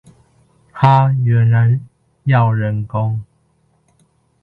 [0.71, 1.11] 哈！
[1.23, 1.79] 原來
[2.25, 3.23] 要人工！